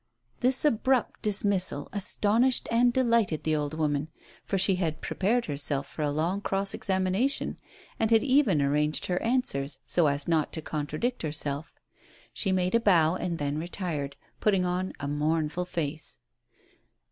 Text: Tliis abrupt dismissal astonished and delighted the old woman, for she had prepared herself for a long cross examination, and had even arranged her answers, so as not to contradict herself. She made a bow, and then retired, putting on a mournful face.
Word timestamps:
Tliis 0.41 0.65
abrupt 0.65 1.21
dismissal 1.21 1.87
astonished 1.93 2.67
and 2.71 2.91
delighted 2.91 3.43
the 3.43 3.55
old 3.55 3.75
woman, 3.75 4.07
for 4.43 4.57
she 4.57 4.77
had 4.77 4.99
prepared 4.99 5.45
herself 5.45 5.85
for 5.85 6.01
a 6.01 6.09
long 6.09 6.41
cross 6.41 6.73
examination, 6.73 7.59
and 7.99 8.09
had 8.09 8.23
even 8.23 8.63
arranged 8.63 9.05
her 9.05 9.21
answers, 9.21 9.77
so 9.85 10.07
as 10.07 10.27
not 10.27 10.51
to 10.53 10.61
contradict 10.63 11.21
herself. 11.21 11.75
She 12.33 12.51
made 12.51 12.73
a 12.73 12.79
bow, 12.79 13.13
and 13.13 13.37
then 13.37 13.59
retired, 13.59 14.15
putting 14.39 14.65
on 14.65 14.91
a 14.99 15.07
mournful 15.07 15.65
face. 15.65 16.17